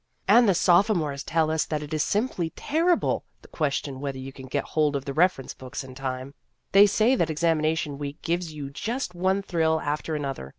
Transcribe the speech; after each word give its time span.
And 0.27 0.49
the 0.49 0.55
sophomores 0.55 1.21
tell 1.23 1.51
us 1.51 1.63
that 1.65 1.83
it 1.83 1.93
is 1.93 2.01
simply 2.01 2.49
terri 2.49 2.99
ble 2.99 3.23
the 3.43 3.47
question 3.47 3.99
whether 3.99 4.17
you 4.17 4.33
can 4.33 4.47
get 4.47 4.63
hold 4.63 4.95
of 4.95 5.05
the 5.05 5.13
reference 5.13 5.53
books 5.53 5.83
in 5.83 5.93
time. 5.93 6.33
They 6.71 6.87
say 6.87 7.13
that 7.13 7.29
examination 7.29 7.99
week 7.99 8.19
gives 8.23 8.51
you 8.51 8.71
just 8.71 9.13
one 9.13 9.43
thrill 9.43 9.79
after 9.79 10.15
another. 10.15 10.49